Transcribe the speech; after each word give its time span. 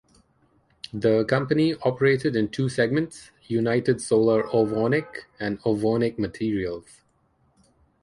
The 0.95 1.25
Company 1.25 1.75
operated 1.75 2.35
in 2.35 2.49
two 2.49 2.69
segments: 2.69 3.29
United 3.43 4.01
Solar 4.01 4.41
Ovonic 4.47 5.25
and 5.39 5.61
Ovonic 5.61 6.17
Materials. 6.17 7.03